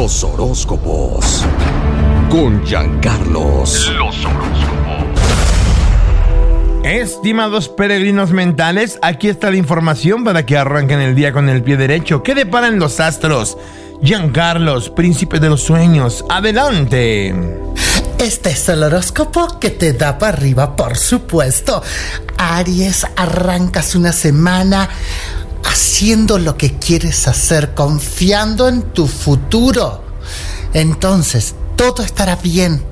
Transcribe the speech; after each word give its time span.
Los 0.00 0.22
horóscopos. 0.22 1.44
Con 2.30 2.64
Giancarlos. 2.64 3.92
Los 3.96 4.24
horóscopos. 4.24 5.08
Estimados 6.84 7.68
peregrinos 7.68 8.30
mentales, 8.30 9.00
aquí 9.02 9.26
está 9.26 9.50
la 9.50 9.56
información 9.56 10.22
para 10.22 10.46
que 10.46 10.56
arranquen 10.56 11.00
el 11.00 11.16
día 11.16 11.32
con 11.32 11.48
el 11.48 11.64
pie 11.64 11.76
derecho. 11.76 12.22
¿Qué 12.22 12.36
deparan 12.36 12.78
los 12.78 13.00
astros? 13.00 13.58
Giancarlos, 14.00 14.88
príncipe 14.88 15.40
de 15.40 15.48
los 15.48 15.62
sueños, 15.62 16.24
adelante. 16.30 17.34
Este 18.20 18.50
es 18.50 18.68
el 18.68 18.84
horóscopo 18.84 19.58
que 19.58 19.70
te 19.70 19.94
da 19.94 20.16
para 20.16 20.36
arriba, 20.36 20.76
por 20.76 20.96
supuesto. 20.96 21.82
Aries, 22.36 23.04
arrancas 23.16 23.96
una 23.96 24.12
semana 24.12 24.88
haciendo 25.64 26.38
lo 26.38 26.56
que 26.56 26.78
quieres 26.78 27.28
hacer, 27.28 27.74
confiando 27.74 28.68
en 28.68 28.82
tu 28.92 29.06
futuro. 29.06 30.02
Entonces, 30.72 31.54
todo 31.76 32.02
estará 32.02 32.36
bien. 32.36 32.82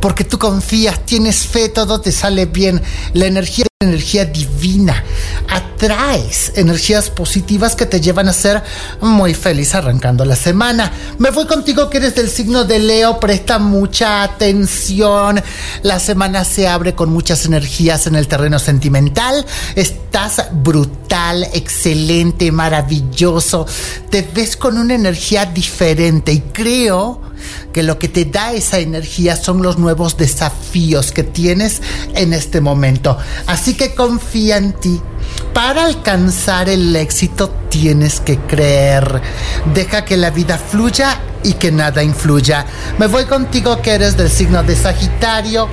Porque 0.00 0.24
tú 0.24 0.38
confías, 0.38 1.04
tienes 1.04 1.46
fe, 1.46 1.68
todo 1.68 2.00
te 2.00 2.12
sale 2.12 2.46
bien. 2.46 2.82
La 3.14 3.26
energía 3.26 3.67
energía 3.80 4.24
divina. 4.24 5.04
Atraes 5.48 6.50
energías 6.56 7.10
positivas 7.10 7.76
que 7.76 7.86
te 7.86 8.00
llevan 8.00 8.28
a 8.28 8.32
ser 8.32 8.60
muy 9.00 9.34
feliz 9.34 9.72
arrancando 9.72 10.24
la 10.24 10.34
semana. 10.34 10.92
Me 11.18 11.30
voy 11.30 11.46
contigo 11.46 11.88
que 11.88 11.98
eres 11.98 12.16
del 12.16 12.28
signo 12.28 12.64
de 12.64 12.80
Leo, 12.80 13.20
presta 13.20 13.60
mucha 13.60 14.24
atención. 14.24 15.40
La 15.84 16.00
semana 16.00 16.44
se 16.44 16.66
abre 16.66 16.96
con 16.96 17.10
muchas 17.10 17.46
energías 17.46 18.08
en 18.08 18.16
el 18.16 18.26
terreno 18.26 18.58
sentimental. 18.58 19.46
Estás 19.76 20.42
brutal, 20.50 21.46
excelente, 21.52 22.50
maravilloso. 22.50 23.64
Te 24.10 24.22
ves 24.22 24.56
con 24.56 24.76
una 24.76 24.96
energía 24.96 25.46
diferente 25.46 26.32
y 26.32 26.40
creo 26.40 27.28
que 27.72 27.82
lo 27.82 27.98
que 27.98 28.08
te 28.08 28.24
da 28.24 28.52
esa 28.52 28.78
energía 28.78 29.36
son 29.36 29.62
los 29.62 29.78
nuevos 29.78 30.16
desafíos 30.16 31.12
que 31.12 31.22
tienes 31.22 31.82
en 32.14 32.32
este 32.32 32.60
momento. 32.60 33.16
Así 33.46 33.67
que 33.74 33.94
confía 33.94 34.56
en 34.56 34.72
ti. 34.72 35.00
Para 35.52 35.84
alcanzar 35.84 36.68
el 36.68 36.94
éxito 36.94 37.50
tienes 37.68 38.20
que 38.20 38.38
creer. 38.38 39.20
Deja 39.74 40.04
que 40.04 40.16
la 40.16 40.30
vida 40.30 40.58
fluya 40.58 41.20
y 41.42 41.54
que 41.54 41.72
nada 41.72 42.02
influya. 42.02 42.64
Me 42.98 43.06
voy 43.06 43.24
contigo 43.24 43.80
que 43.82 43.92
eres 43.92 44.16
del 44.16 44.30
signo 44.30 44.62
de 44.62 44.76
Sagitario. 44.76 45.68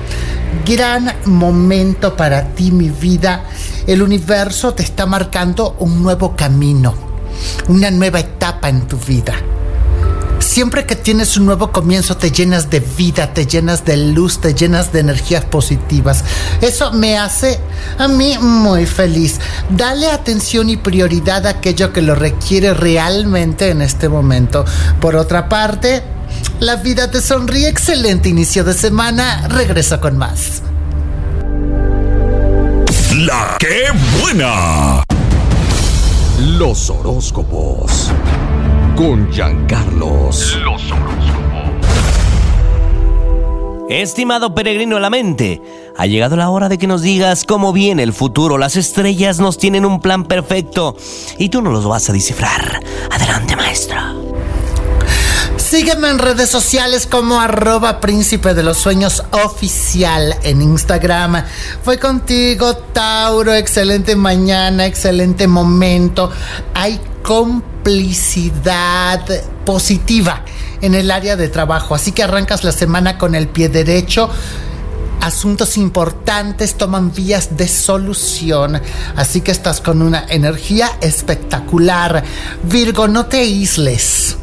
Gran 0.64 1.14
momento 1.26 2.16
para 2.16 2.54
ti, 2.54 2.70
mi 2.70 2.90
vida. 2.90 3.44
El 3.86 4.02
universo 4.02 4.74
te 4.74 4.82
está 4.82 5.06
marcando 5.06 5.76
un 5.78 6.02
nuevo 6.02 6.34
camino, 6.34 6.94
una 7.68 7.90
nueva 7.90 8.20
etapa 8.20 8.68
en 8.68 8.86
tu 8.88 8.96
vida. 8.96 9.34
Siempre 10.56 10.86
que 10.86 10.96
tienes 10.96 11.36
un 11.36 11.44
nuevo 11.44 11.70
comienzo 11.70 12.16
te 12.16 12.30
llenas 12.30 12.70
de 12.70 12.80
vida, 12.80 13.34
te 13.34 13.44
llenas 13.44 13.84
de 13.84 13.98
luz, 13.98 14.40
te 14.40 14.54
llenas 14.54 14.90
de 14.90 15.00
energías 15.00 15.44
positivas. 15.44 16.24
Eso 16.62 16.94
me 16.94 17.18
hace 17.18 17.60
a 17.98 18.08
mí 18.08 18.38
muy 18.38 18.86
feliz. 18.86 19.38
Dale 19.68 20.10
atención 20.10 20.70
y 20.70 20.78
prioridad 20.78 21.46
a 21.46 21.50
aquello 21.50 21.92
que 21.92 22.00
lo 22.00 22.14
requiere 22.14 22.72
realmente 22.72 23.68
en 23.68 23.82
este 23.82 24.08
momento. 24.08 24.64
Por 24.98 25.14
otra 25.14 25.50
parte, 25.50 26.02
la 26.58 26.76
vida 26.76 27.10
te 27.10 27.20
sonríe. 27.20 27.68
Excelente 27.68 28.30
inicio 28.30 28.64
de 28.64 28.72
semana. 28.72 29.48
Regreso 29.48 30.00
con 30.00 30.16
más. 30.16 30.62
La 33.14 33.58
buena. 34.22 35.04
Los 36.38 36.88
horóscopos 36.88 38.10
con 38.96 39.30
Giancarlos. 39.30 40.58
Los 40.62 40.90
horóscopos. 40.90 41.46
Estimado 43.88 44.54
peregrino 44.54 44.96
de 44.96 45.00
la 45.00 45.10
mente, 45.10 45.62
ha 45.96 46.06
llegado 46.06 46.34
la 46.34 46.50
hora 46.50 46.68
de 46.68 46.76
que 46.76 46.88
nos 46.88 47.02
digas 47.02 47.44
cómo 47.44 47.72
viene 47.72 48.02
el 48.02 48.12
futuro. 48.12 48.58
Las 48.58 48.74
estrellas 48.74 49.38
nos 49.38 49.58
tienen 49.58 49.84
un 49.84 50.00
plan 50.00 50.24
perfecto 50.24 50.96
y 51.38 51.50
tú 51.50 51.62
no 51.62 51.70
los 51.70 51.86
vas 51.86 52.08
a 52.10 52.12
descifrar. 52.12 52.80
Adelante, 53.12 53.54
maestro. 53.54 53.96
Sígueme 55.56 56.08
en 56.08 56.18
redes 56.18 56.48
sociales 56.48 57.06
como 57.06 57.40
arroba 57.40 58.00
príncipe 58.00 58.54
de 58.54 58.62
los 58.62 58.78
sueños 58.78 59.22
oficial 59.30 60.34
en 60.42 60.62
Instagram. 60.62 61.44
Fue 61.82 61.98
contigo, 61.98 62.74
Tauro. 62.76 63.52
Excelente 63.54 64.16
mañana, 64.16 64.86
excelente 64.86 65.46
momento. 65.46 66.30
Hay 66.74 67.00
complicidad 67.86 69.24
positiva 69.64 70.42
en 70.80 70.96
el 70.96 71.08
área 71.08 71.36
de 71.36 71.48
trabajo. 71.48 71.94
Así 71.94 72.10
que 72.10 72.24
arrancas 72.24 72.64
la 72.64 72.72
semana 72.72 73.16
con 73.16 73.36
el 73.36 73.46
pie 73.46 73.68
derecho. 73.68 74.28
Asuntos 75.20 75.76
importantes 75.76 76.74
toman 76.74 77.12
vías 77.14 77.56
de 77.56 77.68
solución. 77.68 78.82
Así 79.14 79.40
que 79.40 79.52
estás 79.52 79.80
con 79.80 80.02
una 80.02 80.26
energía 80.28 80.98
espectacular. 81.00 82.24
Virgo, 82.64 83.06
no 83.06 83.26
te 83.26 83.38
aísles. 83.38 84.36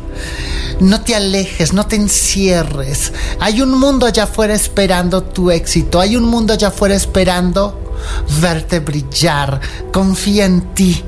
No 0.80 1.02
te 1.02 1.14
alejes, 1.14 1.74
no 1.74 1.86
te 1.86 1.98
encierres. 1.98 3.12
Hay 3.42 3.62
un 3.62 3.78
mundo 3.78 4.06
allá 4.06 4.24
afuera 4.24 4.54
esperando 4.54 5.22
tu 5.22 5.52
éxito. 5.52 6.00
Hay 6.00 6.16
un 6.16 6.24
mundo 6.24 6.54
allá 6.54 6.70
afuera 6.70 6.96
esperando 6.96 7.98
verte 8.40 8.80
brillar. 8.80 9.60
Confía 9.92 10.46
en 10.46 10.74
ti. 10.74 11.04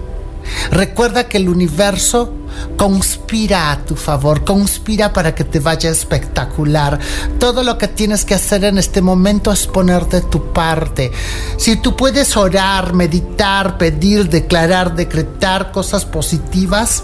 Recuerda 0.71 1.25
que 1.27 1.37
el 1.37 1.49
universo 1.49 2.33
conspira 2.77 3.71
a 3.71 3.85
tu 3.85 3.95
favor, 3.95 4.43
conspira 4.43 5.13
para 5.13 5.35
que 5.35 5.43
te 5.43 5.59
vaya 5.59 5.89
espectacular. 5.89 6.99
Todo 7.39 7.63
lo 7.63 7.77
que 7.77 7.87
tienes 7.87 8.25
que 8.25 8.35
hacer 8.35 8.63
en 8.63 8.77
este 8.77 9.01
momento 9.01 9.51
es 9.51 9.67
ponerte 9.67 10.21
tu 10.21 10.53
parte. 10.53 11.11
Si 11.57 11.75
tú 11.77 11.95
puedes 11.95 12.35
orar, 12.37 12.93
meditar, 12.93 13.77
pedir, 13.77 14.29
declarar, 14.29 14.95
decretar 14.95 15.71
cosas 15.71 16.05
positivas, 16.05 17.03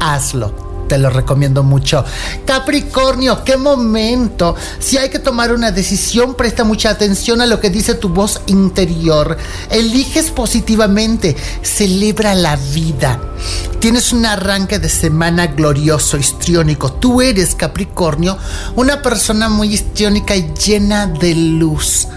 hazlo 0.00 0.69
te 0.90 0.98
lo 0.98 1.08
recomiendo 1.08 1.62
mucho. 1.62 2.04
Capricornio, 2.44 3.44
qué 3.44 3.56
momento. 3.56 4.56
Si 4.80 4.98
hay 4.98 5.08
que 5.08 5.20
tomar 5.20 5.52
una 5.52 5.70
decisión, 5.70 6.34
presta 6.34 6.64
mucha 6.64 6.90
atención 6.90 7.40
a 7.40 7.46
lo 7.46 7.60
que 7.60 7.70
dice 7.70 7.94
tu 7.94 8.08
voz 8.08 8.40
interior. 8.48 9.36
Eliges 9.70 10.32
positivamente, 10.32 11.36
celebra 11.62 12.34
la 12.34 12.56
vida. 12.56 13.20
Tienes 13.78 14.12
un 14.12 14.26
arranque 14.26 14.80
de 14.80 14.88
semana 14.88 15.46
glorioso, 15.46 16.16
histriónico. 16.16 16.92
Tú 16.92 17.22
eres, 17.22 17.54
Capricornio, 17.54 18.36
una 18.74 19.00
persona 19.00 19.48
muy 19.48 19.72
histriónica 19.72 20.34
y 20.34 20.52
llena 20.54 21.06
de 21.06 21.36
luz. 21.36 22.08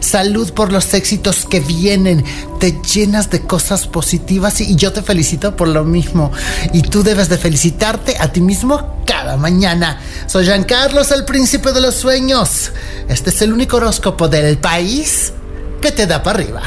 Salud 0.00 0.52
por 0.52 0.72
los 0.72 0.94
éxitos 0.94 1.44
que 1.44 1.60
vienen. 1.60 2.24
Te 2.60 2.72
llenas 2.82 3.30
de 3.30 3.40
cosas 3.40 3.86
positivas 3.86 4.60
y 4.60 4.76
yo 4.76 4.92
te 4.92 5.02
felicito 5.02 5.56
por 5.56 5.68
lo 5.68 5.84
mismo. 5.84 6.32
Y 6.72 6.82
tú 6.82 7.02
debes 7.02 7.28
de 7.28 7.38
felicitarte 7.38 8.16
a 8.18 8.32
ti 8.32 8.40
mismo 8.40 8.98
cada 9.06 9.36
mañana. 9.36 10.00
Soy 10.26 10.46
Carlos, 10.64 11.10
el 11.10 11.24
príncipe 11.24 11.72
de 11.72 11.80
los 11.80 11.94
sueños. 11.94 12.72
Este 13.08 13.30
es 13.30 13.42
el 13.42 13.52
único 13.52 13.76
horóscopo 13.78 14.28
del 14.28 14.58
país 14.58 15.32
que 15.80 15.92
te 15.92 16.06
da 16.06 16.22
para 16.22 16.38
arriba. 16.38 16.62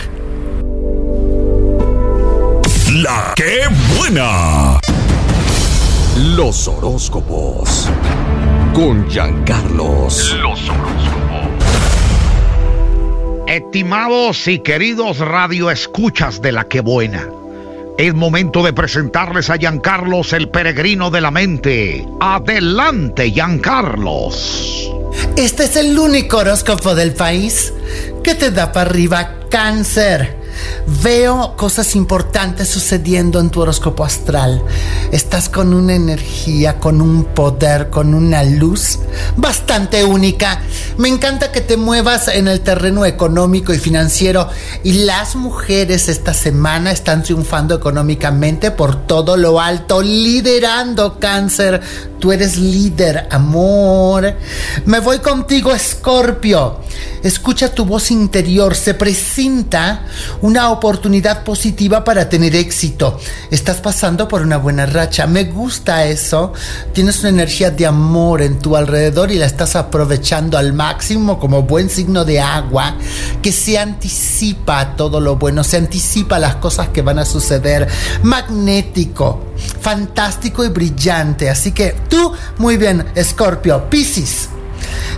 La 3.04 3.34
que 3.36 3.64
buena. 3.98 4.80
Los 6.18 6.66
horóscopos. 6.70 7.90
Con 8.74 9.06
Giancarlos. 9.10 10.25
Estimados 13.56 14.50
y 14.50 14.60
queridos 14.60 15.20
radioescuchas 15.20 16.42
de 16.42 16.52
la 16.52 16.66
que 16.66 16.82
buena. 16.82 17.30
Es 17.98 18.14
momento 18.14 18.62
de 18.64 18.74
presentarles 18.74 19.50
a 19.50 19.56
Giancarlos, 19.56 20.34
el 20.34 20.50
peregrino 20.50 21.10
de 21.10 21.22
la 21.22 21.32
mente. 21.32 22.06
Adelante, 22.20 23.32
Giancarlos. 23.32 24.92
Este 25.38 25.64
es 25.64 25.78
el 25.78 25.98
único 25.98 26.40
horóscopo 26.40 26.96
del 26.96 27.14
país 27.14 27.72
que 28.26 28.36
te 28.36 28.52
da 28.52 28.74
para 28.74 28.90
arriba 28.90 29.36
cáncer. 29.50 30.36
Veo 30.88 31.56
cosas 31.58 31.96
importantes 31.96 32.68
sucediendo 32.68 33.40
en 33.40 33.50
tu 33.50 33.62
horóscopo 33.62 34.06
astral. 34.06 34.64
Estás 35.12 35.50
con 35.50 35.74
una 35.74 35.96
energía, 35.96 36.80
con 36.80 37.02
un 37.02 37.26
poder, 37.26 37.90
con 37.90 38.14
una 38.14 38.44
luz 38.44 39.00
bastante 39.36 40.04
única. 40.04 40.62
Me 40.98 41.10
encanta 41.10 41.52
que 41.52 41.62
te 41.62 41.76
muevas 41.76 42.28
en 42.28 42.48
el 42.48 42.62
terreno 42.62 43.04
económico 43.04 43.74
y 43.74 43.80
financiero 43.80 44.48
y 44.84 45.06
las 45.06 45.36
mujeres 45.36 46.08
esta 46.08 46.36
semana 46.36 46.92
están 46.92 47.24
triunfando 47.24 47.74
económicamente 47.74 48.70
por 48.70 49.08
todo 49.08 49.38
lo 49.38 49.60
alto, 49.60 50.04
liderando 50.04 51.20
cáncer. 51.20 51.82
Tú 52.20 52.32
eres 52.32 52.58
líder, 52.58 53.28
amor. 53.32 54.36
Me 54.86 55.00
voy 55.00 55.18
contigo, 55.18 55.74
Escorpio. 55.74 56.80
Escucha 57.26 57.74
tu 57.74 57.86
voz 57.86 58.12
interior. 58.12 58.76
Se 58.76 58.94
presenta 58.94 60.06
una 60.44 60.70
oportunidad 60.70 61.44
positiva 61.44 62.04
para 62.04 62.30
tener 62.30 62.56
éxito. 62.56 63.20
Estás 63.50 63.78
pasando 63.78 64.28
por 64.28 64.44
una 64.44 64.58
buena 64.58 64.86
racha. 64.86 65.26
Me 65.26 65.46
gusta 65.46 66.06
eso. 66.06 66.54
Tienes 66.94 67.22
una 67.22 67.30
energía 67.30 67.72
de 67.72 67.88
amor 67.88 68.44
en 68.44 68.60
tu 68.60 68.76
alrededor 68.76 69.32
y 69.32 69.40
la 69.40 69.48
estás 69.48 69.76
aprovechando 69.76 70.56
al 70.56 70.74
máximo 70.74 71.40
como 71.40 71.64
buen 71.64 71.90
signo 71.90 72.26
de 72.26 72.40
agua 72.40 72.96
que 73.42 73.52
se 73.52 73.80
anticipa 73.80 74.80
a 74.80 74.96
todo 74.96 75.20
lo 75.20 75.38
bueno, 75.38 75.64
se 75.64 75.78
anticipa 75.78 76.36
a 76.36 76.40
las 76.40 76.58
cosas 76.58 76.90
que 76.90 77.02
van 77.02 77.18
a 77.18 77.26
suceder. 77.26 77.88
Magnético, 78.22 79.46
fantástico 79.82 80.64
y 80.64 80.70
brillante. 80.70 81.50
Así 81.50 81.72
que 81.72 81.96
tú, 82.08 82.34
muy 82.60 82.78
bien, 82.78 83.04
Scorpio, 83.18 83.90
Piscis. 83.90 84.50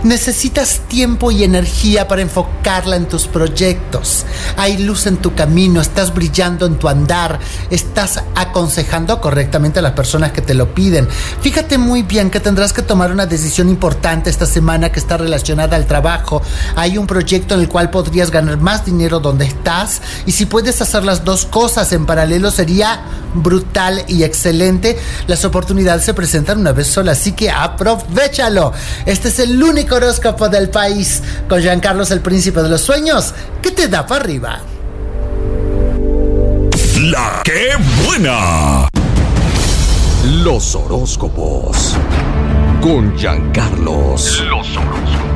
Necesitas 0.02 0.80
tiempo 0.88 1.30
y 1.30 1.44
energía 1.44 2.06
para 2.06 2.22
enfocarla 2.22 2.96
en 2.96 3.06
tus 3.06 3.26
proyectos. 3.26 4.24
Hay 4.56 4.78
luz 4.78 5.06
en 5.06 5.16
tu 5.16 5.34
camino, 5.34 5.80
estás 5.80 6.14
brillando 6.14 6.66
en 6.66 6.78
tu 6.78 6.88
andar, 6.88 7.38
estás 7.70 8.22
aconsejando 8.34 9.20
correctamente 9.20 9.80
a 9.80 9.82
las 9.82 9.92
personas 9.92 10.32
que 10.32 10.40
te 10.40 10.54
lo 10.54 10.74
piden. 10.74 11.08
Fíjate 11.40 11.78
muy 11.78 12.02
bien 12.02 12.30
que 12.30 12.40
tendrás 12.40 12.72
que 12.72 12.82
tomar 12.82 13.10
una 13.10 13.26
decisión 13.26 13.68
importante 13.68 14.30
esta 14.30 14.46
semana 14.46 14.90
que 14.90 15.00
está 15.00 15.16
relacionada 15.16 15.76
al 15.76 15.86
trabajo. 15.86 16.42
Hay 16.76 16.98
un 16.98 17.06
proyecto 17.06 17.54
en 17.54 17.60
el 17.60 17.68
cual 17.68 17.90
podrías 17.90 18.30
ganar 18.30 18.58
más 18.58 18.84
dinero 18.84 19.20
donde 19.20 19.46
estás 19.46 20.00
y 20.26 20.32
si 20.32 20.46
puedes 20.46 20.80
hacer 20.80 21.04
las 21.04 21.24
dos 21.24 21.44
cosas 21.44 21.92
en 21.92 22.06
paralelo 22.06 22.50
sería 22.50 23.02
brutal 23.34 24.04
y 24.08 24.22
excelente. 24.22 24.98
Las 25.26 25.44
oportunidades 25.44 26.04
se 26.04 26.14
presentan 26.14 26.60
una 26.60 26.72
vez 26.72 26.86
sola, 26.88 27.12
así 27.12 27.32
que 27.32 27.50
aprovechalo. 27.50 28.72
Este 29.06 29.28
es 29.28 29.38
el 29.38 29.62
único 29.62 29.87
horóscopo 29.96 30.48
del 30.48 30.70
país 30.70 31.22
con 31.48 31.60
Jean 31.60 31.80
Carlos 31.80 32.10
el 32.10 32.20
Príncipe 32.20 32.62
de 32.62 32.68
los 32.68 32.80
Sueños 32.80 33.34
que 33.62 33.70
te 33.70 33.88
da 33.88 34.06
para 34.06 34.24
arriba. 34.24 34.60
La 37.00 37.42
que 37.44 37.70
buena. 38.04 38.88
Los 40.42 40.74
horóscopos. 40.74 41.96
Con 42.80 43.16
Giancarlos. 43.16 44.44
Los 44.48 44.76
horóscopos. 44.76 45.28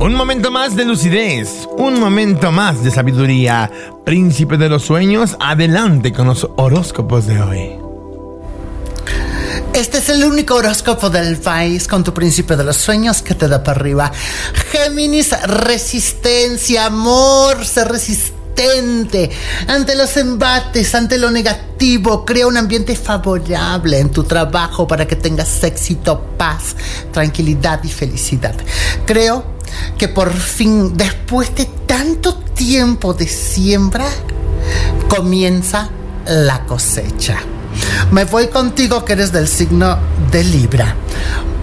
Un 0.00 0.14
momento 0.14 0.50
más 0.50 0.76
de 0.76 0.84
lucidez, 0.84 1.68
un 1.78 1.98
momento 1.98 2.52
más 2.52 2.84
de 2.84 2.90
sabiduría. 2.90 3.70
Príncipe 4.04 4.56
de 4.56 4.68
los 4.68 4.82
sueños, 4.82 5.36
adelante 5.40 6.12
con 6.12 6.26
los 6.26 6.48
horóscopos 6.56 7.26
de 7.26 7.40
hoy. 7.40 7.85
Este 9.76 9.98
es 9.98 10.08
el 10.08 10.24
único 10.24 10.54
horóscopo 10.54 11.10
del 11.10 11.36
país 11.36 11.86
con 11.86 12.02
tu 12.02 12.14
príncipe 12.14 12.56
de 12.56 12.64
los 12.64 12.78
sueños 12.78 13.20
que 13.20 13.34
te 13.34 13.46
da 13.46 13.62
para 13.62 13.78
arriba. 13.78 14.10
Géminis, 14.72 15.38
resistencia, 15.42 16.86
amor, 16.86 17.62
ser 17.66 17.88
resistente 17.88 19.30
ante 19.68 19.94
los 19.94 20.16
embates, 20.16 20.94
ante 20.94 21.18
lo 21.18 21.30
negativo. 21.30 22.24
Crea 22.24 22.46
un 22.46 22.56
ambiente 22.56 22.96
favorable 22.96 23.98
en 23.98 24.08
tu 24.08 24.24
trabajo 24.24 24.88
para 24.88 25.06
que 25.06 25.16
tengas 25.16 25.62
éxito, 25.62 26.22
paz, 26.38 26.74
tranquilidad 27.12 27.84
y 27.84 27.90
felicidad. 27.90 28.54
Creo 29.04 29.44
que 29.98 30.08
por 30.08 30.32
fin, 30.32 30.96
después 30.96 31.54
de 31.54 31.66
tanto 31.84 32.34
tiempo 32.34 33.12
de 33.12 33.28
siembra, 33.28 34.06
comienza 35.10 35.90
la 36.24 36.64
cosecha. 36.64 37.42
Me 38.12 38.24
voy 38.24 38.46
contigo 38.48 39.04
que 39.04 39.14
eres 39.14 39.32
del 39.32 39.48
signo 39.48 39.98
de 40.30 40.44
Libra. 40.44 40.94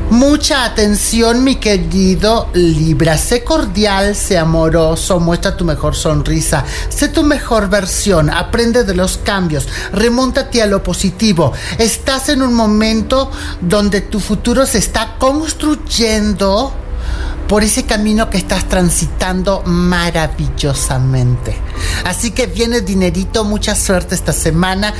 Mucha 0.09 0.65
atención, 0.65 1.41
mi 1.43 1.55
querido 1.55 2.49
Libra. 2.53 3.17
Sé 3.17 3.45
cordial, 3.45 4.13
sé 4.13 4.37
amoroso, 4.37 5.21
muestra 5.21 5.55
tu 5.55 5.63
mejor 5.63 5.95
sonrisa. 5.95 6.65
Sé 6.89 7.07
tu 7.07 7.23
mejor 7.23 7.69
versión, 7.69 8.29
aprende 8.29 8.83
de 8.83 8.93
los 8.93 9.17
cambios, 9.17 9.67
remóntate 9.93 10.61
a 10.61 10.67
lo 10.67 10.83
positivo. 10.83 11.53
Estás 11.77 12.27
en 12.27 12.41
un 12.41 12.53
momento 12.53 13.31
donde 13.61 14.01
tu 14.01 14.19
futuro 14.19 14.65
se 14.65 14.79
está 14.79 15.15
construyendo 15.17 16.73
por 17.47 17.63
ese 17.63 17.85
camino 17.85 18.29
que 18.29 18.37
estás 18.37 18.67
transitando 18.67 19.63
maravillosamente. 19.65 21.55
Así 22.03 22.31
que 22.31 22.47
viene 22.47 22.81
dinerito, 22.81 23.45
mucha 23.45 23.75
suerte 23.75 24.13
esta 24.13 24.33
semana 24.33 24.93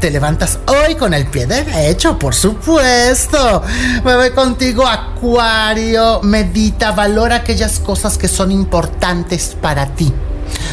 te 0.00 0.10
levantas 0.10 0.58
hoy 0.66 0.94
con 0.94 1.14
el 1.14 1.26
pie 1.26 1.46
derecho, 1.46 2.18
por 2.18 2.34
supuesto. 2.34 3.62
Me 4.04 4.16
voy 4.16 4.30
contigo, 4.30 4.86
Acuario. 4.86 6.20
Medita, 6.22 6.92
valora 6.92 7.36
aquellas 7.36 7.80
cosas 7.80 8.18
que 8.18 8.28
son 8.28 8.52
importantes 8.52 9.56
para 9.60 9.86
ti. 9.94 10.12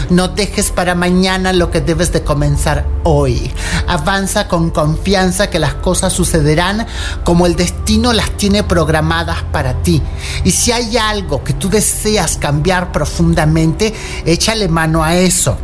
No 0.10 0.28
dejes 0.28 0.72
para 0.72 0.94
mañana 0.94 1.54
lo 1.54 1.72
que 1.72 1.82
debes 1.82 2.12
de 2.12 2.24
comenzar 2.24 2.86
hoy. 3.04 3.52
Avanza 3.88 4.48
con 4.48 4.70
confianza 4.70 5.50
que 5.50 5.60
las 5.60 5.74
cosas 5.76 6.14
sucederán 6.14 6.86
como 7.24 7.46
el 7.46 7.56
destino 7.56 8.14
las 8.14 8.32
tiene 8.32 8.64
programadas 8.64 9.44
para 9.52 9.82
ti. 9.82 10.02
Y 10.44 10.52
si 10.52 10.72
hay 10.72 10.98
algo 10.98 11.44
que 11.44 11.54
tú 11.54 11.70
deseas 11.70 12.38
cambiar 12.38 12.92
profundamente, 12.92 13.94
échale 14.26 14.68
mano 14.68 15.04
a 15.04 15.16
eso 15.16 15.58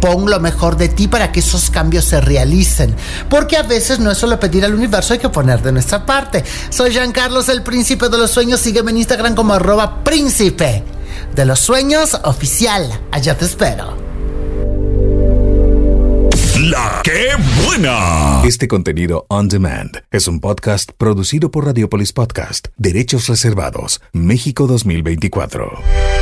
pon 0.00 0.30
lo 0.30 0.40
mejor 0.40 0.76
de 0.76 0.88
ti 0.88 1.08
para 1.08 1.32
que 1.32 1.40
esos 1.40 1.70
cambios 1.70 2.04
se 2.04 2.20
realicen. 2.20 2.94
Porque 3.28 3.56
a 3.56 3.62
veces 3.62 3.98
no 3.98 4.10
es 4.10 4.18
solo 4.18 4.38
pedir 4.38 4.64
al 4.64 4.74
universo, 4.74 5.12
hay 5.12 5.18
que 5.18 5.28
poner 5.28 5.62
de 5.62 5.72
nuestra 5.72 6.04
parte. 6.04 6.44
Soy 6.70 6.90
Jean 6.90 7.12
Carlos, 7.12 7.48
el 7.48 7.62
príncipe 7.62 8.08
de 8.08 8.18
los 8.18 8.30
sueños. 8.30 8.60
Sígueme 8.60 8.90
en 8.90 8.98
Instagram 8.98 9.34
como 9.34 9.54
arroba 9.54 10.02
príncipe 10.04 10.82
de 11.34 11.44
los 11.44 11.60
sueños 11.60 12.18
oficial. 12.24 12.88
Allá 13.12 13.36
te 13.36 13.44
espero. 13.44 14.08
La 16.60 17.00
que 17.04 17.30
buena. 17.64 18.42
Este 18.44 18.66
contenido 18.66 19.26
on 19.28 19.48
demand 19.48 20.02
es 20.10 20.26
un 20.26 20.40
podcast 20.40 20.90
producido 20.98 21.50
por 21.50 21.66
Radiopolis 21.66 22.12
Podcast, 22.12 22.68
Derechos 22.76 23.28
Reservados, 23.28 24.00
México 24.12 24.66
2024. 24.66 26.17